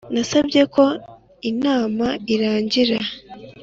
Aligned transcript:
nasabye 0.13 0.61
ko 0.75 0.83
inama 1.51 2.05
irangira. 2.33 2.97